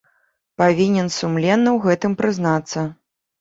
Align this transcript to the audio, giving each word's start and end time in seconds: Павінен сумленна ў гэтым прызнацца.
Павінен 0.61 1.11
сумленна 1.17 1.69
ў 1.75 1.79
гэтым 1.85 2.17
прызнацца. 2.23 2.87